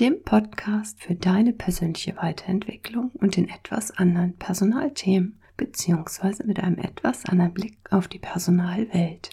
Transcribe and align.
dem 0.00 0.22
Podcast 0.22 1.02
für 1.02 1.14
deine 1.14 1.52
persönliche 1.52 2.16
Weiterentwicklung 2.16 3.10
und 3.14 3.36
in 3.36 3.48
etwas 3.48 3.90
anderen 3.90 4.36
Personalthemen 4.36 5.38
beziehungsweise 5.56 6.44
mit 6.44 6.60
einem 6.60 6.78
etwas 6.78 7.24
anderen 7.26 7.52
Blick 7.52 7.78
auf 7.90 8.08
die 8.08 8.18
Personalwelt. 8.18 9.30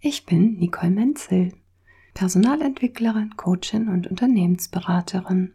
Ich 0.00 0.26
bin 0.26 0.54
Nicole 0.58 0.90
Menzel, 0.90 1.52
Personalentwicklerin, 2.14 3.36
Coachin 3.36 3.88
und 3.88 4.06
Unternehmensberaterin. 4.06 5.52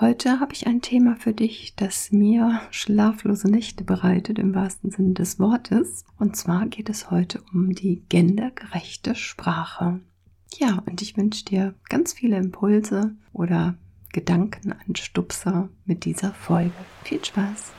Heute 0.00 0.38
habe 0.38 0.52
ich 0.52 0.66
ein 0.66 0.80
Thema 0.80 1.16
für 1.16 1.32
dich, 1.32 1.74
das 1.74 2.12
mir 2.12 2.60
schlaflose 2.70 3.50
Nächte 3.50 3.82
bereitet 3.82 4.38
im 4.38 4.54
wahrsten 4.54 4.90
Sinne 4.90 5.14
des 5.14 5.40
Wortes. 5.40 6.04
Und 6.18 6.36
zwar 6.36 6.66
geht 6.66 6.88
es 6.88 7.10
heute 7.10 7.42
um 7.52 7.74
die 7.74 8.04
gendergerechte 8.08 9.16
Sprache. 9.16 10.00
Ja, 10.56 10.82
und 10.86 11.02
ich 11.02 11.16
wünsche 11.16 11.44
dir 11.44 11.74
ganz 11.88 12.12
viele 12.12 12.36
Impulse 12.36 13.16
oder 13.32 13.76
Gedankenanstupser 14.12 15.68
mit 15.84 16.04
dieser 16.04 16.32
Folge. 16.32 16.72
Viel 17.04 17.24
Spaß! 17.24 17.72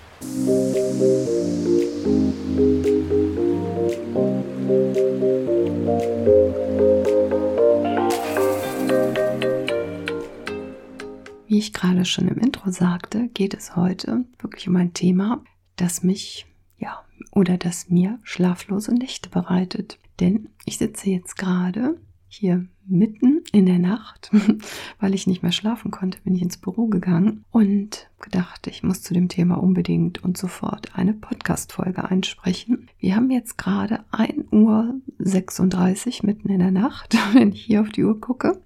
Wie 11.47 11.57
ich 11.57 11.73
gerade 11.73 12.05
schon 12.05 12.27
im 12.27 12.37
Intro 12.37 12.69
sagte, 12.69 13.29
geht 13.29 13.53
es 13.53 13.75
heute 13.75 14.25
wirklich 14.39 14.67
um 14.67 14.75
ein 14.75 14.93
Thema, 14.93 15.43
das 15.77 16.03
mich, 16.03 16.45
ja, 16.77 17.03
oder 17.31 17.57
das 17.57 17.89
mir 17.89 18.19
schlaflose 18.23 18.93
Nächte 18.93 19.29
bereitet. 19.29 19.97
Denn 20.19 20.49
ich 20.65 20.77
sitze 20.77 21.09
jetzt 21.09 21.37
gerade 21.37 21.95
hier 22.29 22.65
mitten 22.85 23.43
in 23.51 23.65
der 23.65 23.79
Nacht, 23.79 24.31
weil 24.99 25.13
ich 25.13 25.27
nicht 25.27 25.43
mehr 25.43 25.51
schlafen 25.51 25.91
konnte, 25.91 26.19
bin 26.21 26.35
ich 26.35 26.41
ins 26.41 26.57
Büro 26.57 26.87
gegangen 26.87 27.43
und 27.51 28.09
gedacht, 28.21 28.67
ich 28.67 28.83
muss 28.83 29.01
zu 29.01 29.13
dem 29.13 29.27
Thema 29.27 29.55
unbedingt 29.55 30.23
und 30.23 30.37
sofort 30.37 30.95
eine 30.95 31.13
Podcast-Folge 31.13 32.05
einsprechen. 32.05 32.87
Wir 32.99 33.15
haben 33.15 33.31
jetzt 33.31 33.57
gerade 33.57 34.05
1.36 34.11 36.21
Uhr 36.21 36.25
mitten 36.25 36.49
in 36.49 36.59
der 36.59 36.71
Nacht, 36.71 37.17
wenn 37.33 37.51
ich 37.51 37.63
hier 37.63 37.81
auf 37.81 37.89
die 37.89 38.03
Uhr 38.03 38.21
gucke. 38.21 38.61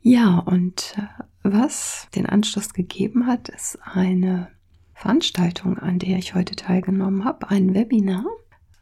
Ja, 0.00 0.38
und 0.38 0.94
äh, 0.96 1.22
was 1.42 2.08
den 2.14 2.26
Anschluss 2.26 2.72
gegeben 2.72 3.26
hat, 3.26 3.48
ist 3.48 3.78
eine 3.82 4.48
Veranstaltung, 4.94 5.78
an 5.78 5.98
der 5.98 6.18
ich 6.18 6.34
heute 6.34 6.54
teilgenommen 6.54 7.24
habe, 7.24 7.50
ein 7.50 7.74
Webinar, 7.74 8.24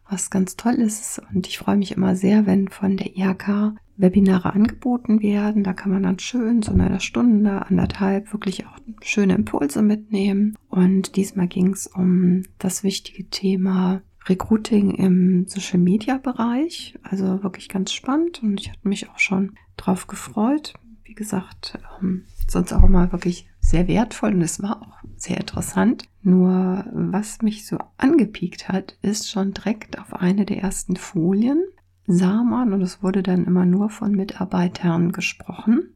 was 0.08 0.30
ganz 0.30 0.56
toll 0.56 0.74
ist. 0.74 1.22
Und 1.32 1.46
ich 1.46 1.58
freue 1.58 1.76
mich 1.76 1.92
immer 1.92 2.16
sehr, 2.16 2.44
wenn 2.44 2.68
von 2.68 2.96
der 2.96 3.16
IHK 3.16 3.74
Webinare 4.00 4.52
angeboten 4.52 5.22
werden. 5.22 5.64
Da 5.64 5.72
kann 5.72 5.92
man 5.92 6.02
dann 6.02 6.18
schön 6.18 6.62
so 6.62 6.72
eine 6.72 7.00
Stunde, 7.00 7.66
anderthalb 7.66 8.32
wirklich 8.32 8.66
auch 8.66 8.78
schöne 9.02 9.34
Impulse 9.34 9.82
mitnehmen. 9.82 10.56
Und 10.68 11.16
diesmal 11.16 11.48
ging 11.48 11.72
es 11.72 11.86
um 11.86 12.42
das 12.58 12.82
wichtige 12.82 13.28
Thema 13.28 14.02
Recruiting 14.26 14.94
im 14.94 15.46
Social 15.46 15.78
Media 15.78 16.18
Bereich. 16.18 16.98
Also 17.02 17.42
wirklich 17.42 17.68
ganz 17.68 17.92
spannend 17.92 18.42
und 18.42 18.60
ich 18.60 18.70
hatte 18.70 18.88
mich 18.88 19.08
auch 19.08 19.18
schon 19.18 19.52
drauf 19.76 20.06
gefreut. 20.06 20.74
Wie 21.04 21.14
gesagt, 21.14 21.78
ähm, 22.00 22.24
sonst 22.48 22.72
auch 22.72 22.84
immer 22.84 23.12
wirklich 23.12 23.48
sehr 23.60 23.88
wertvoll 23.88 24.34
und 24.34 24.42
es 24.42 24.62
war 24.62 24.82
auch 24.82 24.98
sehr 25.16 25.38
interessant. 25.38 26.04
Nur 26.22 26.84
was 26.92 27.42
mich 27.42 27.66
so 27.66 27.78
angepiekt 27.96 28.68
hat, 28.68 28.96
ist 29.02 29.30
schon 29.30 29.52
direkt 29.52 29.98
auf 29.98 30.14
eine 30.14 30.44
der 30.44 30.58
ersten 30.58 30.96
Folien 30.96 31.62
sah 32.10 32.42
man 32.42 32.72
und 32.72 32.82
es 32.82 33.02
wurde 33.02 33.22
dann 33.22 33.44
immer 33.44 33.64
nur 33.64 33.88
von 33.88 34.12
Mitarbeitern 34.12 35.12
gesprochen. 35.12 35.94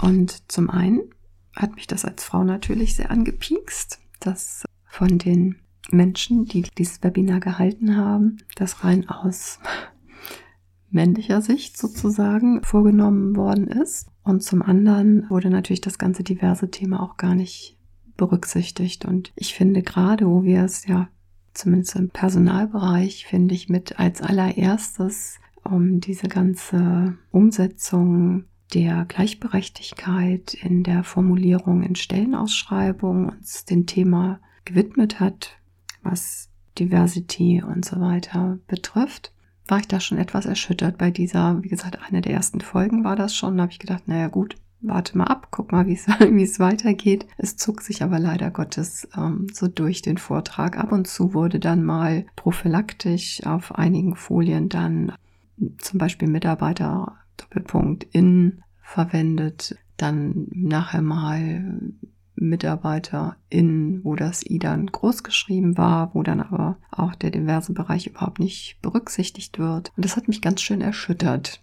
Und 0.00 0.50
zum 0.50 0.68
einen 0.68 1.02
hat 1.56 1.76
mich 1.76 1.86
das 1.86 2.04
als 2.04 2.22
Frau 2.22 2.44
natürlich 2.44 2.94
sehr 2.96 3.10
angepiekst, 3.10 3.98
dass 4.20 4.64
von 4.84 5.18
den 5.18 5.56
Menschen, 5.90 6.44
die 6.44 6.62
dieses 6.62 7.02
Webinar 7.02 7.40
gehalten 7.40 7.96
haben, 7.96 8.38
das 8.56 8.84
rein 8.84 9.08
aus 9.08 9.58
männlicher 10.90 11.40
Sicht 11.40 11.76
sozusagen 11.76 12.62
vorgenommen 12.62 13.36
worden 13.36 13.66
ist. 13.66 14.08
Und 14.22 14.42
zum 14.42 14.62
anderen 14.62 15.28
wurde 15.30 15.50
natürlich 15.50 15.80
das 15.80 15.98
ganze 15.98 16.22
diverse 16.22 16.70
Thema 16.70 17.02
auch 17.02 17.16
gar 17.16 17.34
nicht 17.34 17.78
berücksichtigt. 18.16 19.04
Und 19.04 19.32
ich 19.34 19.54
finde 19.54 19.82
gerade, 19.82 20.26
wo 20.26 20.44
wir 20.44 20.62
es 20.62 20.86
ja 20.86 21.08
zumindest 21.52 21.96
im 21.96 22.10
Personalbereich, 22.10 23.26
finde 23.26 23.54
ich 23.54 23.68
mit 23.68 23.98
als 23.98 24.22
allererstes 24.22 25.38
um 25.64 26.00
diese 26.00 26.28
ganze 26.28 27.16
Umsetzung 27.30 28.44
der 28.72 29.04
Gleichberechtigkeit 29.04 30.54
in 30.54 30.82
der 30.82 31.04
Formulierung 31.04 31.82
in 31.82 31.94
Stellenausschreibungen 31.94 33.28
uns 33.28 33.64
dem 33.64 33.86
Thema 33.86 34.40
gewidmet 34.64 35.20
hat, 35.20 35.58
was 36.02 36.50
Diversity 36.78 37.62
und 37.62 37.84
so 37.84 38.00
weiter 38.00 38.58
betrifft, 38.66 39.32
war 39.66 39.78
ich 39.78 39.88
da 39.88 40.00
schon 40.00 40.18
etwas 40.18 40.46
erschüttert 40.46 40.98
bei 40.98 41.10
dieser, 41.10 41.62
wie 41.62 41.68
gesagt, 41.68 41.98
eine 42.06 42.20
der 42.20 42.32
ersten 42.32 42.60
Folgen 42.60 43.04
war 43.04 43.16
das 43.16 43.34
schon. 43.34 43.56
Da 43.56 43.62
habe 43.62 43.72
ich 43.72 43.78
gedacht, 43.78 44.06
naja 44.06 44.28
gut, 44.28 44.56
warte 44.80 45.16
mal 45.16 45.24
ab, 45.24 45.48
guck 45.50 45.72
mal, 45.72 45.86
wie 45.86 46.42
es 46.42 46.60
weitergeht. 46.60 47.26
Es 47.38 47.56
zog 47.56 47.80
sich 47.80 48.02
aber 48.02 48.18
leider 48.18 48.50
Gottes 48.50 49.08
ähm, 49.16 49.46
so 49.52 49.68
durch 49.68 50.02
den 50.02 50.18
Vortrag. 50.18 50.76
Ab 50.76 50.92
und 50.92 51.06
zu 51.06 51.32
wurde 51.32 51.60
dann 51.60 51.82
mal 51.82 52.26
prophylaktisch 52.36 53.44
auf 53.46 53.74
einigen 53.74 54.16
Folien 54.16 54.68
dann 54.68 55.12
zum 55.78 55.98
Beispiel 55.98 56.28
Mitarbeiter 56.28 57.16
Doppelpunkt 57.36 58.04
in 58.04 58.62
verwendet, 58.82 59.76
dann 59.96 60.46
nachher 60.50 61.02
mal 61.02 61.80
Mitarbeiter 62.36 63.36
in, 63.48 64.04
wo 64.04 64.16
das 64.16 64.44
i 64.44 64.58
dann 64.58 64.86
groß 64.86 65.22
geschrieben 65.22 65.78
war, 65.78 66.14
wo 66.14 66.22
dann 66.22 66.40
aber 66.40 66.78
auch 66.90 67.14
der 67.14 67.30
diverse 67.30 67.72
Bereich 67.72 68.06
überhaupt 68.06 68.40
nicht 68.40 68.78
berücksichtigt 68.82 69.58
wird. 69.58 69.92
Und 69.96 70.04
das 70.04 70.16
hat 70.16 70.28
mich 70.28 70.42
ganz 70.42 70.60
schön 70.60 70.80
erschüttert. 70.80 71.62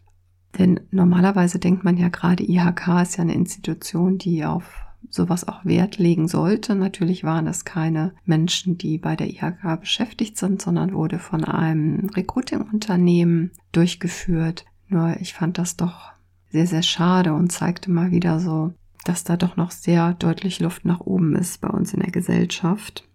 Denn 0.58 0.79
normalerweise 0.91 1.59
denkt 1.59 1.84
man 1.84 1.97
ja 1.97 2.09
gerade, 2.09 2.44
IHK 2.44 3.02
ist 3.02 3.18
ja 3.18 3.22
eine 3.22 3.35
Institution, 3.35 4.18
die 4.18 4.46
auf 4.46 4.85
sowas 5.11 5.47
auch 5.47 5.66
Wert 5.66 5.97
legen 5.97 6.27
sollte. 6.27 6.73
Natürlich 6.73 7.23
waren 7.23 7.45
es 7.45 7.66
keine 7.66 8.13
Menschen, 8.25 8.77
die 8.77 8.97
bei 8.97 9.16
der 9.16 9.29
IHK 9.29 9.79
beschäftigt 9.79 10.38
sind, 10.38 10.61
sondern 10.61 10.94
wurde 10.94 11.19
von 11.19 11.44
einem 11.44 12.09
Recruiting-Unternehmen 12.09 13.51
durchgeführt. 13.73 14.66
Nur 14.88 15.17
ich 15.19 15.33
fand 15.33 15.57
das 15.57 15.77
doch 15.77 16.11
sehr, 16.49 16.66
sehr 16.66 16.81
schade 16.81 17.33
und 17.33 17.51
zeigte 17.51 17.91
mal 17.91 18.11
wieder 18.11 18.39
so, 18.39 18.73
dass 19.03 19.23
da 19.23 19.38
doch 19.38 19.57
noch 19.57 19.72
sehr 19.72 20.13
deutlich 20.13 20.59
Luft 20.59 20.85
nach 20.85 21.01
oben 21.01 21.35
ist 21.35 21.61
bei 21.61 21.69
uns 21.69 21.93
in 21.93 21.99
der 21.99 22.11
Gesellschaft. 22.11 23.07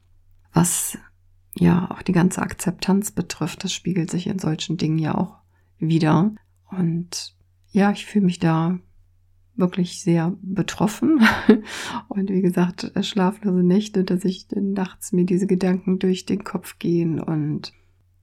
Was 0.52 0.98
ja 1.54 1.90
auch 1.90 2.02
die 2.02 2.12
ganze 2.12 2.42
Akzeptanz 2.42 3.10
betrifft, 3.10 3.64
das 3.64 3.72
spiegelt 3.72 4.10
sich 4.10 4.26
in 4.26 4.38
solchen 4.38 4.76
Dingen 4.76 4.98
ja 4.98 5.14
auch 5.14 5.36
wieder. 5.78 6.34
Und 6.70 7.34
ja, 7.70 7.90
ich 7.92 8.06
fühle 8.06 8.26
mich 8.26 8.38
da 8.38 8.78
wirklich 9.56 10.00
sehr 10.00 10.36
betroffen. 10.42 11.20
Und 12.08 12.30
wie 12.30 12.42
gesagt, 12.42 12.92
schlaflose 13.02 13.62
Nächte, 13.62 14.04
dass 14.04 14.24
ich 14.24 14.46
nachts 14.54 15.12
mir 15.12 15.24
diese 15.24 15.46
Gedanken 15.46 15.98
durch 15.98 16.26
den 16.26 16.44
Kopf 16.44 16.78
gehen 16.78 17.20
und 17.20 17.72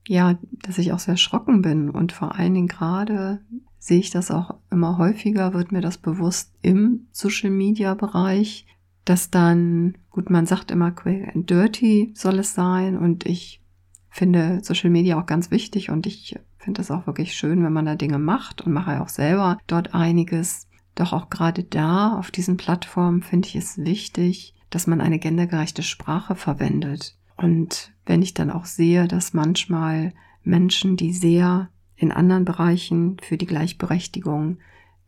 ja, 0.06 0.38
dass 0.62 0.78
ich 0.78 0.92
auch 0.92 0.98
sehr 0.98 1.12
erschrocken 1.12 1.62
bin. 1.62 1.88
Und 1.90 2.12
vor 2.12 2.34
allen 2.34 2.54
Dingen 2.54 2.68
gerade 2.68 3.40
sehe 3.78 3.98
ich 3.98 4.10
das 4.10 4.30
auch 4.30 4.54
immer 4.70 4.98
häufiger, 4.98 5.54
wird 5.54 5.72
mir 5.72 5.80
das 5.80 5.98
bewusst 5.98 6.52
im 6.62 7.06
Social 7.12 7.50
Media 7.50 7.94
Bereich, 7.94 8.66
dass 9.04 9.30
dann, 9.30 9.98
gut, 10.10 10.30
man 10.30 10.46
sagt 10.46 10.70
immer 10.70 10.90
quick 10.90 11.34
and 11.34 11.48
dirty 11.50 12.12
soll 12.14 12.38
es 12.38 12.54
sein 12.54 12.96
und 12.96 13.26
ich 13.26 13.62
finde 14.08 14.60
Social 14.62 14.90
Media 14.90 15.20
auch 15.20 15.26
ganz 15.26 15.50
wichtig 15.50 15.90
und 15.90 16.06
ich 16.06 16.38
finde 16.56 16.80
es 16.80 16.90
auch 16.90 17.06
wirklich 17.06 17.34
schön, 17.34 17.62
wenn 17.62 17.72
man 17.72 17.84
da 17.84 17.94
Dinge 17.94 18.18
macht 18.18 18.62
und 18.62 18.72
mache 18.72 19.02
auch 19.02 19.08
selber 19.08 19.58
dort 19.66 19.94
einiges. 19.94 20.68
Doch 20.94 21.12
auch 21.12 21.30
gerade 21.30 21.64
da, 21.64 22.18
auf 22.18 22.30
diesen 22.30 22.56
Plattformen, 22.56 23.22
finde 23.22 23.48
ich 23.48 23.56
es 23.56 23.78
wichtig, 23.78 24.54
dass 24.70 24.86
man 24.86 25.00
eine 25.00 25.18
gendergerechte 25.18 25.82
Sprache 25.82 26.34
verwendet. 26.34 27.16
Und 27.36 27.92
wenn 28.06 28.22
ich 28.22 28.34
dann 28.34 28.50
auch 28.50 28.64
sehe, 28.64 29.08
dass 29.08 29.34
manchmal 29.34 30.12
Menschen, 30.42 30.96
die 30.96 31.12
sehr 31.12 31.68
in 31.96 32.12
anderen 32.12 32.44
Bereichen 32.44 33.16
für 33.22 33.36
die 33.36 33.46
Gleichberechtigung 33.46 34.58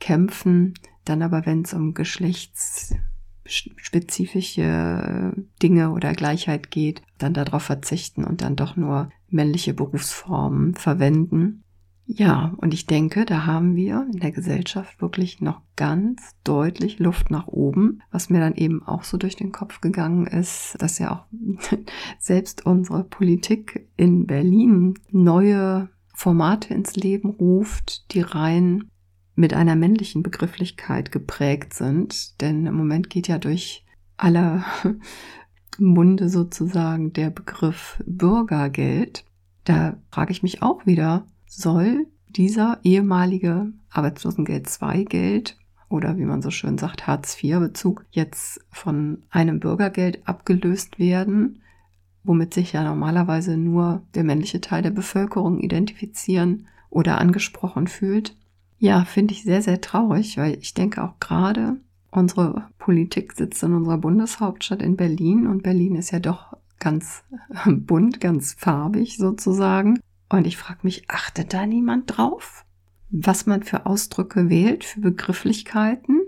kämpfen, 0.01 0.75
dann 1.05 1.23
aber, 1.23 1.47
wenn 1.47 1.63
es 1.63 1.75
um 1.75 1.95
Geschlechts 1.95 2.95
spezifische 3.45 5.33
Dinge 5.63 5.91
oder 5.93 6.13
Gleichheit 6.15 6.71
geht, 6.71 7.03
dann 7.19 7.33
darauf 7.33 7.63
verzichten 7.63 8.25
und 8.25 8.43
dann 8.43 8.57
doch 8.57 8.77
nur 8.77 9.11
männliche 9.29 9.73
Berufsformen 9.73 10.75
verwenden. 10.75 11.63
Ja, 12.09 12.55
und 12.59 12.73
ich 12.73 12.87
denke, 12.87 13.25
da 13.25 13.47
haben 13.47 13.75
wir 13.75 14.07
in 14.13 14.21
der 14.21 14.31
Gesellschaft 14.31 15.03
wirklich 15.03 15.41
noch 15.41 15.61
ganz 15.75 16.37
deutlich 16.45 17.01
Luft 17.01 17.33
nach 17.33 17.49
oben. 17.49 18.01
Was 18.13 18.31
mir 18.31 18.39
dann 18.39 18.55
eben 18.55 18.85
auch 18.85 19.03
so 19.03 19.17
durch 19.17 19.35
den 19.35 19.51
Kopf 19.51 19.81
gegangen 19.81 20.27
ist, 20.29 20.77
dass 20.79 21.01
ja 21.01 21.13
auch 21.13 21.27
selbst 22.21 22.65
unsere 22.65 23.03
Politik 23.03 23.89
in 23.97 24.27
Berlin 24.27 24.95
neue 25.11 25.89
Formate 26.15 26.73
ins 26.75 26.95
Leben 26.95 27.31
ruft, 27.31 28.13
die 28.15 28.21
rein 28.21 28.85
mit 29.35 29.53
einer 29.53 29.75
männlichen 29.75 30.23
Begrifflichkeit 30.23 31.11
geprägt 31.11 31.75
sind. 31.75 32.41
Denn 32.41 32.67
im 32.67 32.75
Moment 32.75 33.11
geht 33.11 33.27
ja 33.27 33.39
durch 33.39 33.85
alle 34.17 34.65
Munde 35.79 36.29
sozusagen 36.29 37.13
der 37.13 37.31
Begriff 37.31 38.01
Bürgergeld. 38.07 39.25
Da 39.65 39.97
frage 40.13 40.31
ich 40.31 40.45
mich 40.45 40.63
auch 40.63 40.87
wieder, 40.87 41.27
soll 41.57 42.07
dieser 42.29 42.79
ehemalige 42.83 43.73
Arbeitslosengeld 43.91 44.69
2 44.69 45.05
Geld 45.05 45.57
oder 45.89 46.19
wie 46.19 46.25
man 46.25 46.43
so 46.43 46.51
schön 46.51 46.79
sagt, 46.79 47.07
Hartz-IV-Bezug 47.07 48.05
jetzt 48.11 48.61
von 48.71 49.23
einem 49.31 49.61
Bürgergeld 49.61 50.27
abgelöst 50.29 50.99
werden, 50.99 51.63
womit 52.25 52.53
sich 52.53 52.73
ja 52.73 52.83
normalerweise 52.83 53.57
nur 53.57 54.03
der 54.15 54.25
männliche 54.25 54.61
Teil 54.61 54.83
der 54.83 54.91
Bevölkerung 54.91 55.61
identifizieren 55.61 56.67
oder 56.91 57.19
angesprochen 57.19 57.87
fühlt. 57.87 58.37
Ja, 58.79 59.05
finde 59.05 59.33
ich 59.33 59.45
sehr, 59.45 59.63
sehr 59.63 59.81
traurig, 59.81 60.37
weil 60.37 60.59
ich 60.61 60.75
denke 60.75 61.03
auch 61.03 61.19
gerade 61.21 61.77
unsere 62.11 62.69
Politik 62.79 63.33
sitzt 63.33 63.63
in 63.63 63.73
unserer 63.73 63.99
Bundeshauptstadt 63.99 64.83
in 64.83 64.97
Berlin 64.97 65.47
und 65.47 65.63
Berlin 65.63 65.97
ist 65.97 66.11
ja 66.11 66.19
doch 66.19 66.57
ganz 66.79 67.23
bunt, 67.67 68.21
ganz 68.21 68.55
farbig 68.59 69.17
sozusagen. 69.17 70.01
Und 70.29 70.47
ich 70.47 70.57
frage 70.57 70.81
mich, 70.83 71.05
achtet 71.09 71.55
da 71.55 71.67
niemand 71.67 72.17
drauf? 72.17 72.65
Was 73.11 73.47
man 73.47 73.63
für 73.63 73.87
Ausdrücke 73.87 74.49
wählt, 74.49 74.85
für 74.85 75.01
Begrifflichkeiten, 75.01 76.21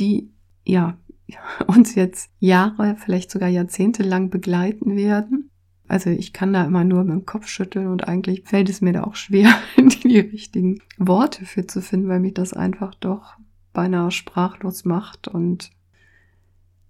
die 0.00 0.30
ja 0.64 0.98
uns 1.66 1.94
jetzt 1.94 2.30
Jahre, 2.38 2.96
vielleicht 2.96 3.30
sogar 3.30 3.48
Jahrzehnte 3.48 4.02
lang 4.02 4.30
begleiten 4.30 4.96
werden. 4.96 5.50
Also 5.88 6.10
ich 6.10 6.32
kann 6.32 6.52
da 6.52 6.64
immer 6.64 6.82
nur 6.82 7.04
mit 7.04 7.14
dem 7.14 7.26
Kopf 7.26 7.46
schütteln 7.46 7.86
und 7.86 8.08
eigentlich 8.08 8.42
fällt 8.44 8.68
es 8.68 8.80
mir 8.80 8.92
da 8.92 9.04
auch 9.04 9.14
schwer, 9.14 9.54
die 9.76 10.18
richtigen 10.18 10.80
Worte 10.98 11.44
für 11.44 11.66
zu 11.66 11.80
finden, 11.80 12.08
weil 12.08 12.20
mich 12.20 12.34
das 12.34 12.52
einfach 12.52 12.94
doch 12.96 13.36
beinahe 13.72 14.10
sprachlos 14.10 14.84
macht. 14.84 15.28
Und 15.28 15.70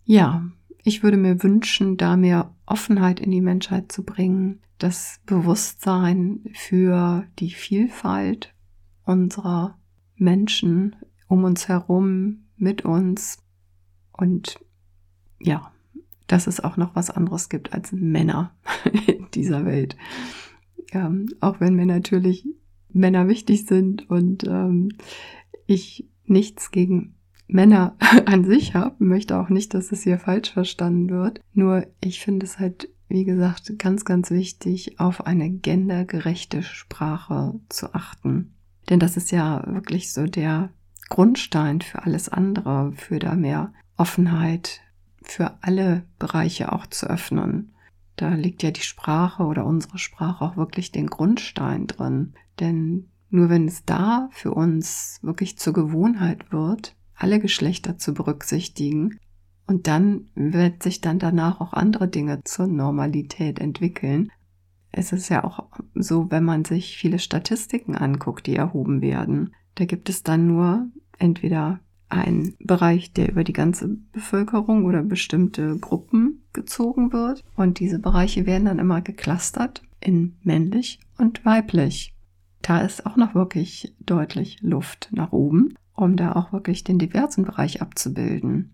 ja, 0.04 0.46
ich 0.86 1.02
würde 1.02 1.16
mir 1.16 1.42
wünschen, 1.42 1.96
da 1.96 2.16
mehr 2.16 2.54
Offenheit 2.64 3.18
in 3.18 3.32
die 3.32 3.40
Menschheit 3.40 3.90
zu 3.90 4.04
bringen, 4.04 4.60
das 4.78 5.20
Bewusstsein 5.26 6.44
für 6.54 7.26
die 7.40 7.50
Vielfalt 7.50 8.54
unserer 9.04 9.76
Menschen 10.14 10.94
um 11.26 11.42
uns 11.42 11.66
herum, 11.66 12.44
mit 12.56 12.84
uns 12.84 13.42
und 14.12 14.60
ja, 15.40 15.72
dass 16.28 16.46
es 16.46 16.60
auch 16.60 16.76
noch 16.76 16.94
was 16.94 17.10
anderes 17.10 17.48
gibt 17.48 17.72
als 17.72 17.90
Männer 17.90 18.54
in 19.08 19.26
dieser 19.34 19.64
Welt. 19.66 19.96
Ähm, 20.92 21.34
auch 21.40 21.58
wenn 21.58 21.74
mir 21.74 21.86
natürlich 21.86 22.46
Männer 22.90 23.26
wichtig 23.26 23.66
sind 23.66 24.08
und 24.08 24.44
ähm, 24.44 24.90
ich 25.66 26.08
nichts 26.26 26.70
gegen 26.70 27.15
Männer 27.48 27.96
an 28.26 28.44
sich 28.44 28.74
habe, 28.74 28.96
möchte 29.04 29.38
auch 29.38 29.48
nicht, 29.48 29.74
dass 29.74 29.92
es 29.92 30.02
hier 30.02 30.18
falsch 30.18 30.52
verstanden 30.52 31.10
wird. 31.10 31.40
Nur 31.52 31.86
ich 32.00 32.20
finde 32.20 32.46
es 32.46 32.58
halt 32.58 32.88
wie 33.08 33.24
gesagt, 33.24 33.78
ganz, 33.78 34.04
ganz 34.04 34.30
wichtig, 34.30 34.98
auf 34.98 35.26
eine 35.26 35.50
gendergerechte 35.50 36.62
Sprache 36.62 37.54
zu 37.68 37.94
achten. 37.94 38.54
Denn 38.88 38.98
das 38.98 39.16
ist 39.16 39.30
ja 39.30 39.62
wirklich 39.66 40.12
so 40.12 40.26
der 40.26 40.70
Grundstein 41.08 41.80
für 41.80 42.02
alles 42.02 42.28
andere, 42.28 42.92
für 42.96 43.18
da 43.18 43.34
mehr 43.34 43.72
Offenheit, 43.96 44.80
für 45.22 45.58
alle 45.62 46.04
Bereiche 46.18 46.72
auch 46.72 46.86
zu 46.86 47.06
öffnen. 47.08 47.74
Da 48.16 48.30
liegt 48.30 48.62
ja 48.62 48.70
die 48.70 48.80
Sprache 48.80 49.44
oder 49.44 49.66
unsere 49.66 49.98
Sprache 49.98 50.44
auch 50.44 50.56
wirklich 50.56 50.90
den 50.90 51.06
Grundstein 51.06 51.86
drin. 51.86 52.34
Denn 52.60 53.08
nur 53.30 53.50
wenn 53.50 53.68
es 53.68 53.84
da 53.84 54.28
für 54.32 54.52
uns 54.52 55.18
wirklich 55.22 55.58
zur 55.58 55.74
Gewohnheit 55.74 56.50
wird, 56.50 56.96
alle 57.16 57.40
Geschlechter 57.40 57.98
zu 57.98 58.14
berücksichtigen, 58.14 59.18
und 59.66 59.88
dann 59.88 60.28
wird 60.34 60.82
sich 60.82 61.00
dann 61.00 61.18
danach 61.18 61.60
auch 61.60 61.72
andere 61.72 62.08
Dinge 62.08 62.40
zur 62.44 62.68
Normalität 62.68 63.58
entwickeln. 63.58 64.30
Es 64.92 65.12
ist 65.12 65.28
ja 65.28 65.44
auch 65.44 65.66
so, 65.94 66.30
wenn 66.30 66.44
man 66.44 66.64
sich 66.64 66.96
viele 66.96 67.18
Statistiken 67.18 67.96
anguckt, 67.96 68.46
die 68.46 68.56
erhoben 68.56 69.02
werden. 69.02 69.54
Da 69.74 69.84
gibt 69.84 70.08
es 70.08 70.22
dann 70.22 70.46
nur 70.46 70.86
entweder 71.18 71.80
einen 72.08 72.54
Bereich, 72.60 73.12
der 73.12 73.28
über 73.28 73.42
die 73.42 73.52
ganze 73.52 73.88
Bevölkerung 74.12 74.84
oder 74.84 75.02
bestimmte 75.02 75.76
Gruppen 75.78 76.44
gezogen 76.52 77.12
wird. 77.12 77.42
Und 77.56 77.80
diese 77.80 77.98
Bereiche 77.98 78.46
werden 78.46 78.66
dann 78.66 78.78
immer 78.78 79.00
geklustert 79.00 79.82
in 80.00 80.36
männlich 80.44 81.00
und 81.18 81.44
weiblich. 81.44 82.14
Da 82.62 82.80
ist 82.80 83.04
auch 83.04 83.16
noch 83.16 83.34
wirklich 83.34 83.94
deutlich 84.00 84.58
Luft 84.62 85.08
nach 85.12 85.32
oben, 85.32 85.74
um 85.96 86.16
da 86.16 86.32
auch 86.32 86.52
wirklich 86.52 86.84
den 86.84 86.98
diversen 86.98 87.44
Bereich 87.44 87.82
abzubilden. 87.82 88.72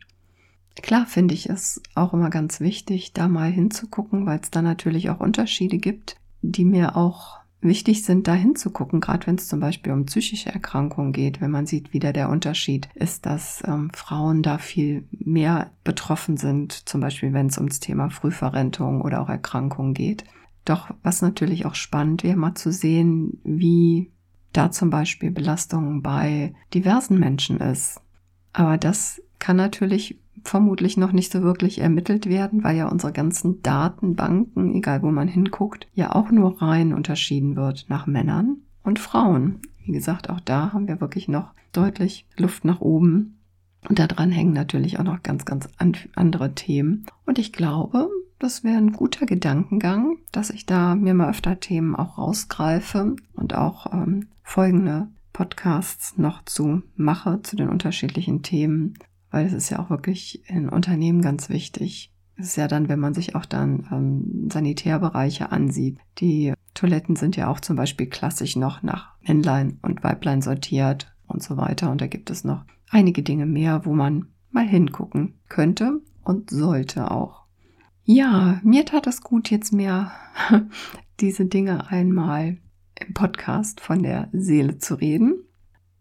Klar 0.83 1.07
finde 1.07 1.35
ich 1.35 1.49
es 1.49 1.83
auch 1.95 2.13
immer 2.13 2.31
ganz 2.31 2.61
wichtig, 2.61 3.13
da 3.13 3.29
mal 3.29 3.51
hinzugucken, 3.51 4.27
weil 4.27 4.41
es 4.41 4.51
da 4.51 4.63
natürlich 4.63 5.11
auch 5.11 5.21
Unterschiede 5.21 5.79
gibt, 5.79 6.17
die 6.41 6.65
mir 6.65 6.97
auch 6.97 7.43
wichtig 7.61 8.05
sind, 8.05 8.27
da 8.27 8.35
hinzugucken, 8.35 9.01
gerade 9.01 9.27
wenn 9.27 9.37
es 9.37 9.47
zum 9.47 9.61
Beispiel 9.61 9.93
um 9.93 10.07
psychische 10.07 10.51
Erkrankungen 10.51 11.13
geht, 11.13 11.41
wenn 11.41 11.51
man 11.51 11.67
sieht, 11.67 11.93
wieder 11.93 12.13
der 12.13 12.29
Unterschied 12.29 12.89
ist, 12.95 13.25
dass 13.25 13.63
ähm, 13.67 13.91
Frauen 13.95 14.43
da 14.43 14.59
viel 14.59 15.05
mehr 15.13 15.71
betroffen 15.85 16.37
sind, 16.37 16.73
zum 16.73 17.01
Beispiel 17.01 17.33
wenn 17.33 17.47
es 17.47 17.59
ums 17.59 17.79
Thema 17.79 18.11
Frühverrentung 18.11 19.01
oder 19.01 19.21
auch 19.21 19.29
Erkrankungen 19.29 19.95
geht. 19.95 20.25
Doch 20.65 20.91
was 21.03 21.23
natürlich 21.23 21.67
auch 21.67 21.75
spannend 21.75 22.25
wäre, 22.25 22.37
mal 22.37 22.55
zu 22.55 22.73
sehen, 22.73 23.41
wie 23.45 24.11
da 24.53 24.71
zum 24.71 24.91
Beispiel 24.91 25.31
Belastung 25.31 26.03
bei 26.03 26.55
diversen 26.75 27.19
Menschen 27.19 27.59
ist. 27.59 28.01
Aber 28.53 28.79
das 28.79 29.23
kann 29.39 29.57
natürlich 29.57 30.19
vermutlich 30.45 30.97
noch 30.97 31.13
nicht 31.13 31.33
so 31.33 31.43
wirklich 31.43 31.81
ermittelt 31.81 32.27
werden, 32.27 32.65
weil 32.65 32.77
ja 32.77 32.89
unsere 32.89 33.13
ganzen 33.13 33.63
Datenbanken, 33.63 34.75
egal 34.75 35.03
wo 35.03 35.11
man 35.11 35.29
hinguckt, 35.29 35.87
ja 35.95 36.15
auch 36.15 36.31
nur 36.31 36.61
rein 36.61 36.93
unterschieden 36.93 37.57
wird 37.57 37.87
nach 37.89 38.07
Männern 38.07 38.59
und 38.83 38.99
Frauen. 38.99 39.61
Wie 39.85 39.93
gesagt, 39.93 40.31
auch 40.31 40.41
da 40.41 40.73
haben 40.73 40.89
wir 40.89 41.01
wirklich 41.01 41.29
noch 41.29 41.51
deutlich 41.73 42.27
Luft 42.37 42.65
nach 42.65 42.81
oben. 42.81 43.39
Und 43.89 43.99
daran 43.99 44.31
hängen 44.31 44.53
natürlich 44.53 44.99
auch 44.99 45.05
noch 45.05 45.23
ganz, 45.23 45.45
ganz 45.45 45.69
andere 46.15 46.55
Themen. 46.55 47.07
Und 47.27 47.39
ich 47.39 47.53
glaube, 47.53 48.09
das 48.39 48.65
wäre 48.65 48.77
ein 48.77 48.93
guter 48.93 49.27
Gedankengang, 49.27 50.19
dass 50.31 50.51
ich 50.51 50.67
da 50.67 50.95
mir 50.95 51.15
mal 51.15 51.31
öfter 51.31 51.59
Themen 51.59 51.97
auch 51.97 52.19
rausgreife 52.19 53.17
und 53.35 53.55
auch 53.55 53.93
ähm, 53.93 54.29
folgende 54.43 55.09
Podcasts 55.33 56.19
noch 56.19 56.45
zu 56.45 56.83
mache 56.95 57.41
zu 57.43 57.57
den 57.57 57.69
unterschiedlichen 57.69 58.43
Themen, 58.43 58.95
weil 59.31 59.47
es 59.47 59.53
ist 59.53 59.71
ja 59.71 59.79
auch 59.79 59.91
wirklich 59.91 60.49
in 60.49 60.69
Unternehmen 60.69 61.23
ganz 61.23 61.49
wichtig. 61.49 62.13
Es 62.37 62.49
ist 62.49 62.57
ja 62.57 62.69
dann, 62.69 62.89
wenn 62.89 63.01
man 63.01 63.15
sich 63.15 63.35
auch 63.35 63.47
dann 63.47 63.89
ähm, 63.91 64.51
Sanitärbereiche 64.51 65.53
ansieht. 65.53 65.99
Die 66.19 66.53
Toiletten 66.75 67.17
sind 67.17 67.37
ja 67.37 67.49
auch 67.49 67.61
zum 67.61 67.77
Beispiel 67.77 68.07
klassisch 68.07 68.57
noch 68.57 68.83
nach 68.83 69.15
Männlein 69.27 69.79
und 69.83 70.03
Weiblein 70.03 70.43
sortiert 70.43 71.15
und 71.27 71.43
so 71.43 71.57
weiter. 71.57 71.91
Und 71.91 72.01
da 72.01 72.07
gibt 72.07 72.31
es 72.31 72.45
noch 72.45 72.65
einige 72.91 73.23
Dinge 73.23 73.47
mehr, 73.47 73.85
wo 73.85 73.93
man 73.93 74.27
mal 74.51 74.67
hingucken 74.67 75.35
könnte 75.49 76.01
und 76.25 76.51
sollte 76.51 77.11
auch. 77.11 77.43
Ja, 78.05 78.61
mir 78.63 78.85
tat 78.85 79.07
es 79.07 79.23
gut, 79.23 79.51
jetzt 79.51 79.73
mehr 79.73 80.13
diese 81.21 81.47
Dinge 81.47 81.89
einmal 81.91 82.59
im 83.09 83.15
Podcast 83.15 83.81
von 83.81 84.03
der 84.03 84.29
Seele 84.33 84.79
zu 84.79 84.95
reden 84.95 85.45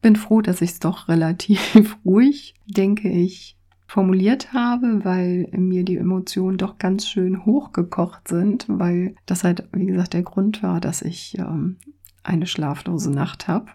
bin 0.01 0.15
froh, 0.15 0.41
dass 0.41 0.61
ich 0.61 0.71
es 0.71 0.79
doch 0.79 1.07
relativ 1.07 1.97
ruhig, 2.05 2.55
denke 2.65 3.09
ich, 3.09 3.57
formuliert 3.87 4.53
habe, 4.53 5.03
weil 5.03 5.49
mir 5.51 5.83
die 5.83 5.97
Emotionen 5.97 6.57
doch 6.57 6.77
ganz 6.77 7.07
schön 7.07 7.45
hochgekocht 7.45 8.27
sind, 8.27 8.65
weil 8.67 9.15
das 9.25 9.43
halt, 9.43 9.67
wie 9.73 9.85
gesagt, 9.85 10.13
der 10.13 10.23
Grund 10.23 10.63
war, 10.63 10.79
dass 10.79 11.01
ich 11.01 11.37
ähm, 11.37 11.77
eine 12.23 12.47
schlaflose 12.47 13.11
Nacht 13.11 13.47
habe. 13.47 13.69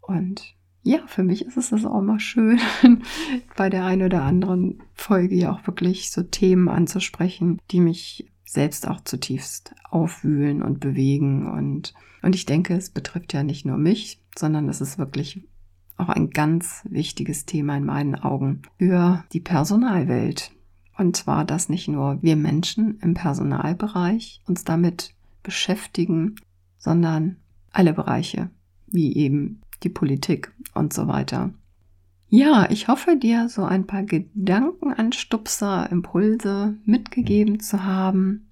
Und 0.00 0.54
ja, 0.82 0.98
für 1.06 1.22
mich 1.22 1.44
ist 1.44 1.56
es 1.56 1.70
das 1.70 1.84
auch 1.84 2.02
mal 2.02 2.20
schön, 2.20 2.58
bei 3.56 3.70
der 3.70 3.84
einen 3.84 4.02
oder 4.02 4.22
anderen 4.22 4.82
Folge 4.94 5.34
ja 5.34 5.52
auch 5.52 5.66
wirklich 5.66 6.10
so 6.10 6.22
Themen 6.22 6.68
anzusprechen, 6.68 7.58
die 7.70 7.80
mich 7.80 8.30
selbst 8.44 8.86
auch 8.88 9.00
zutiefst 9.00 9.74
aufwühlen 9.90 10.62
und 10.62 10.80
bewegen. 10.80 11.50
Und, 11.50 11.94
und 12.22 12.34
ich 12.34 12.46
denke, 12.46 12.74
es 12.74 12.90
betrifft 12.90 13.32
ja 13.32 13.42
nicht 13.42 13.64
nur 13.64 13.78
mich, 13.78 14.20
sondern 14.38 14.68
es 14.68 14.80
ist 14.80 14.98
wirklich 14.98 15.46
auch 15.96 16.08
ein 16.08 16.30
ganz 16.30 16.82
wichtiges 16.88 17.46
Thema 17.46 17.76
in 17.76 17.84
meinen 17.84 18.14
Augen 18.16 18.62
für 18.78 19.24
die 19.32 19.40
Personalwelt. 19.40 20.50
Und 20.96 21.16
zwar, 21.16 21.44
dass 21.44 21.68
nicht 21.68 21.88
nur 21.88 22.22
wir 22.22 22.36
Menschen 22.36 22.98
im 23.00 23.14
Personalbereich 23.14 24.42
uns 24.46 24.64
damit 24.64 25.14
beschäftigen, 25.42 26.36
sondern 26.78 27.36
alle 27.72 27.92
Bereiche, 27.92 28.50
wie 28.86 29.16
eben 29.16 29.60
die 29.82 29.88
Politik 29.88 30.52
und 30.74 30.92
so 30.92 31.08
weiter. 31.08 31.52
Ja, 32.28 32.68
ich 32.70 32.88
hoffe 32.88 33.16
dir 33.16 33.48
so 33.48 33.64
ein 33.64 33.86
paar 33.86 34.02
Gedankenanstupser, 34.02 35.90
Impulse 35.90 36.76
mitgegeben 36.84 37.60
zu 37.60 37.84
haben 37.84 38.50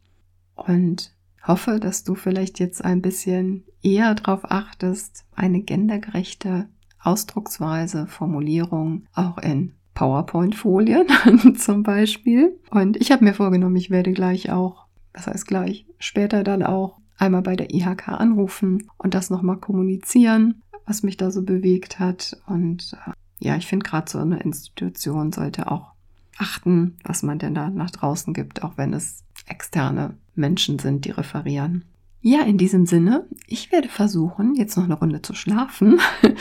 und 0.55 1.13
hoffe, 1.47 1.81
dass 1.81 2.05
du 2.05 2.15
vielleicht 2.15 2.61
jetzt 2.61 2.85
ein 2.85 3.03
bisschen 3.03 3.65
eher 3.83 4.15
darauf 4.15 4.51
achtest, 4.51 5.25
eine 5.35 5.63
gendergerechte 5.63 6.69
Ausdrucksweise, 7.01 8.07
Formulierung 8.07 9.07
auch 9.13 9.39
in 9.39 9.73
PowerPoint-Folien 9.95 11.07
zum 11.57 11.83
Beispiel. 11.83 12.59
Und 12.71 12.97
ich 12.97 13.11
habe 13.11 13.25
mir 13.25 13.35
vorgenommen, 13.35 13.77
ich 13.77 13.91
werde 13.91 14.13
gleich 14.13 14.51
auch, 14.51 14.87
was 15.13 15.27
heißt 15.27 15.47
gleich, 15.47 15.87
später 15.99 16.45
dann 16.45 16.63
auch 16.63 16.99
einmal 17.19 17.43
bei 17.43 17.57
der 17.57 17.75
IHK 17.75 18.09
anrufen 18.09 18.89
und 18.99 19.15
das 19.15 19.31
nochmal 19.31 19.59
kommunizieren, 19.59 20.63
was 20.87 21.03
mich 21.03 21.17
da 21.17 21.31
so 21.31 21.43
bewegt 21.43 21.99
hat. 21.99 22.41
Und 22.47 22.97
äh, 23.07 23.13
ja, 23.43 23.57
ich 23.57 23.67
finde 23.67 23.89
gerade 23.89 24.11
so 24.11 24.19
eine 24.19 24.41
Institution 24.41 25.33
sollte 25.33 25.71
auch 25.71 25.93
achten, 26.39 26.97
was 27.03 27.23
man 27.23 27.39
denn 27.39 27.55
da 27.55 27.71
nach 27.71 27.91
draußen 27.91 28.33
gibt, 28.35 28.63
auch 28.63 28.77
wenn 28.77 28.93
es 28.93 29.25
externe 29.47 30.17
Menschen 30.35 30.79
sind, 30.79 31.05
die 31.05 31.11
referieren. 31.11 31.85
Ja, 32.21 32.43
in 32.43 32.57
diesem 32.57 32.87
Sinne, 32.87 33.27
ich 33.49 33.73
werde 33.73 33.89
versuchen, 33.89 34.55
jetzt 34.55 34.77
noch 34.77 34.85
eine 34.85 34.95
Runde 34.95 35.23
zu 35.23 35.35
schlafen. 35.35 35.99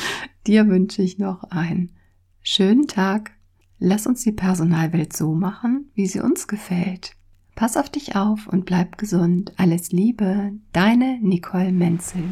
Dir 0.48 0.67
wünsche 0.67 1.01
ich 1.01 1.17
noch 1.17 1.43
einen 1.46 1.89
schönen 2.41 2.88
Tag. 2.88 3.31
Lass 3.79 4.05
uns 4.05 4.22
die 4.22 4.31
Personalwelt 4.31 5.12
so 5.12 5.34
machen, 5.34 5.89
wie 5.96 6.05
sie 6.05 6.20
uns 6.20 6.48
gefällt. 6.48 7.13
Pass 7.55 7.77
auf 7.77 7.89
dich 7.89 8.15
auf 8.15 8.46
und 8.48 8.65
bleib 8.65 9.00
gesund. 9.00 9.53
Alles 9.58 9.91
Liebe, 9.91 10.53
deine 10.72 11.17
Nicole 11.20 11.72
Menzel. 11.72 12.24